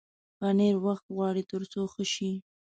[0.37, 2.31] پنېر وخت غواړي تر څو ښه شي.